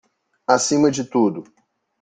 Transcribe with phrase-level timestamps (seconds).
[0.47, 1.43] Acima de tudo